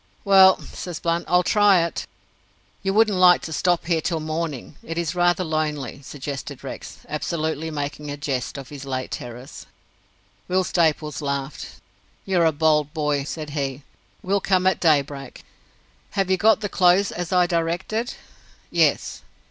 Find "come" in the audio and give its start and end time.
14.41-14.65